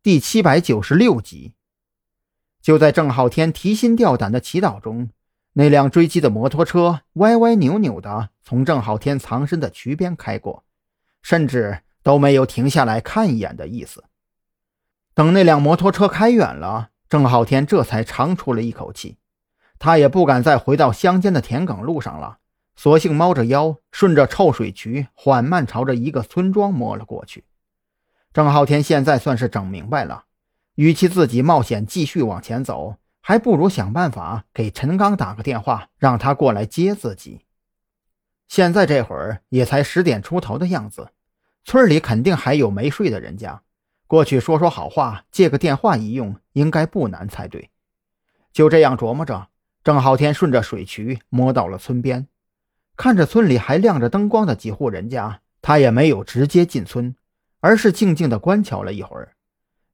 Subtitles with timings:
[0.00, 1.54] 第七百九十六集。
[2.62, 5.10] 就在郑浩天提心吊胆的祈祷中，
[5.54, 10.64] 那辆追击的摩托车歪歪扭扭的从郑浩天藏身的渠边开过，
[11.20, 14.04] 甚至都没有停下来看一眼的意思。
[15.14, 19.16] 等那辆摩托车开远了，郑浩天这才长出了一口气。
[19.80, 22.38] 他也不敢再回到乡间的田埂路上了，
[22.76, 27.42] 索性猫着腰，顺着臭水渠缓慢朝着一个村庄摸了过去。
[28.38, 30.26] 郑浩天现在算是整明白了。
[30.76, 37.40] 与其自己冒险继续往前走，还不如想办法给陈刚打个电话，让他过来接自己。
[38.46, 41.08] 现在这会儿也才十点出头的样子，
[41.64, 43.62] 村里肯定还有没睡的人家，
[44.06, 47.70] 过去说说好话，借个电话一用，应该不难才对。
[48.52, 49.48] 就这样琢磨着，
[49.82, 52.28] 郑浩天顺着水渠摸到了村边，
[52.96, 57.16] 看着村里还亮着灯光的几户人家，他也没有直接进村，
[57.60, 59.34] 而是静静地观瞧了一会儿。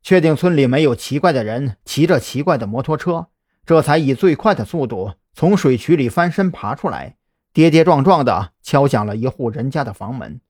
[0.02, 3.28] 确定村里没有奇怪的人骑着奇怪的摩托车，
[3.64, 7.16] 这才以最快的速度从水渠里翻身爬出来，
[7.52, 10.40] 跌跌撞撞地敲响了一户人家的房门。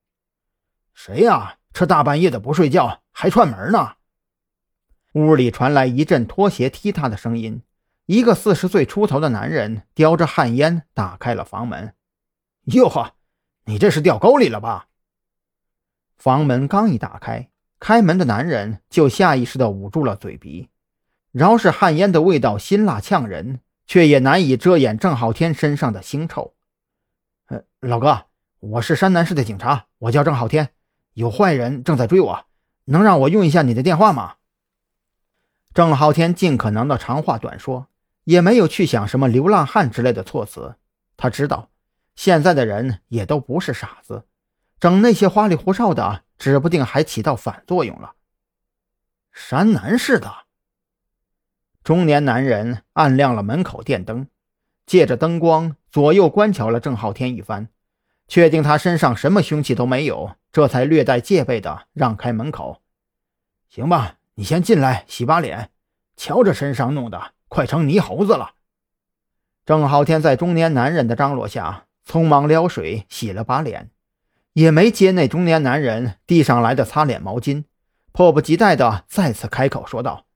[0.92, 1.58] 谁呀？
[1.72, 3.94] 这大半夜的不睡觉还串门呢？
[5.14, 7.62] 屋里传来一阵拖鞋踢踏的声音。
[8.06, 11.94] 一个四十岁出头的男人叼着旱烟打开了房门。
[12.66, 13.14] 哟呵，
[13.64, 14.88] 你这是掉沟里了吧？
[16.24, 17.50] 房门刚一打开。
[17.78, 20.70] 开门的男人就下意识地捂住了嘴鼻，
[21.32, 26.54] 饶是旱烟的味道辛辣呛人，却也难以遮掩郑浩天身上的腥臭。
[27.48, 28.22] 呃，老哥，
[28.60, 30.70] 我是山南市的警察，我叫郑浩天，
[31.12, 32.46] 有坏人正在追我，
[32.86, 34.36] 能让我用一下你的电话吗？
[35.74, 37.88] 郑浩天尽可能的长话短说，
[38.24, 40.76] 也没有去想什么流浪汉之类的措辞。
[41.18, 41.68] 他知道，
[42.14, 44.24] 现在的人也都不是傻子，
[44.78, 46.24] 整那些花里胡哨的。
[46.36, 48.14] 指不定还起到反作用了。
[49.32, 50.30] 山南市的
[51.82, 54.26] 中年男人按亮了门口电灯，
[54.84, 57.68] 借着灯光左右观瞧了郑浩天一番，
[58.26, 62.82] 确定他身上什么凶器都没有，这才略带戒备的让开门口。
[63.68, 65.70] 行吧，你先进来洗把脸，
[66.16, 68.54] 瞧这身上弄的，快成泥猴子了。
[69.64, 73.90] 郑浩天在中年男人的张罗下，匆忙撩水洗了把脸。
[74.54, 77.64] 也没接那中年男人递上来的擦脸毛巾，
[78.12, 80.26] 迫不及待的再次开口说道：“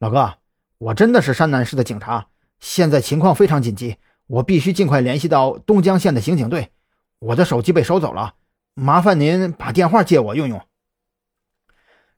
[0.00, 0.38] 老哥，
[0.78, 2.28] 我真的是山南市的警察，
[2.60, 6.72] 现在情况非常紧急，我必须尽快联系到东江县的刑警队。
[7.18, 8.36] 我的手机被收走了，
[8.72, 10.60] 麻烦您把电话借我用用。”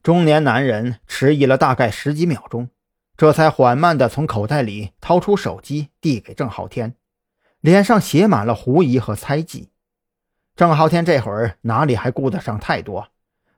[0.05, 2.69] 中年男人迟疑了大概十几秒钟，
[3.16, 6.95] 这才缓慢的从口袋里掏出手机递给郑浩天，
[7.61, 9.71] 脸上写满了狐疑和猜忌。
[10.56, 13.09] 郑浩天这会儿哪里还顾得上太多？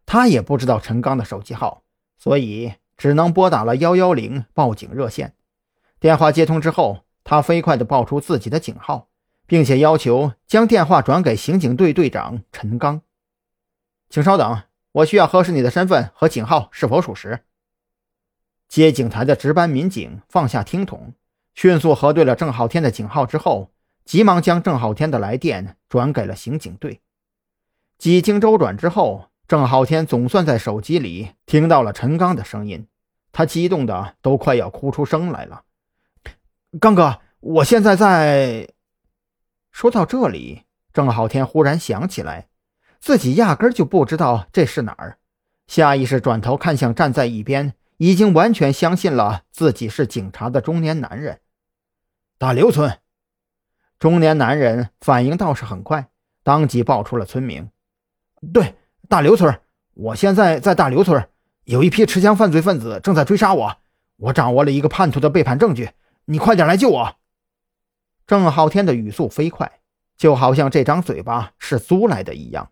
[0.07, 1.83] 他也不知道陈刚的手机号，
[2.17, 5.35] 所以只能拨打了幺幺零报警热线。
[6.01, 9.09] 电话接通之后，他飞快地报出自己的警号，
[9.47, 13.03] 并且要求将电话转给刑警队队长陈刚。
[14.09, 17.41] 请稍等，我需要核实你的身份和警号是否属实。
[18.69, 21.13] 接警台的值班民警放下听筒，
[21.55, 23.71] 迅速核对了郑浩天的警号之后。
[24.05, 27.01] 急忙将郑浩天的来电转给了刑警队。
[27.97, 32.87] 几经周转之后，郑浩天总算在手机里听到了陈刚的声音，
[33.33, 35.63] 他激动的都快要哭出声来了。
[36.79, 38.69] 刚哥，我现在在……
[39.73, 42.49] 说到这里，郑浩天忽然想起来，
[43.01, 45.17] 自己压根就不知道这是哪儿，
[45.67, 51.41] 下意识转头看向站在一边、已经完全相信了自己是警察的中年男人——
[52.37, 52.99] 大刘村。
[53.99, 56.09] 中年男人反应倒是很快，
[56.43, 57.71] 当即报出了村名。
[58.53, 58.75] 对，
[59.09, 59.59] 大刘村，
[59.95, 61.29] 我现在在大刘村，
[61.65, 63.77] 有一批持枪犯罪分子正在追杀我，
[64.17, 65.91] 我掌握了一个叛徒的背叛证据，
[66.27, 67.17] 你快点来救我！
[68.27, 69.81] 郑浩天的语速飞快，
[70.17, 72.71] 就好像这张嘴巴是租来的一样。